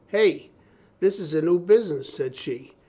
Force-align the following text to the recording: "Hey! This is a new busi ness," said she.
"Hey! 0.07 0.49
This 0.99 1.19
is 1.19 1.35
a 1.35 1.43
new 1.43 1.59
busi 1.63 1.97
ness," 1.97 2.09
said 2.09 2.35
she. 2.35 2.73